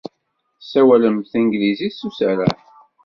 [0.59, 2.59] Tessawalemt tanglizit s userreḥ.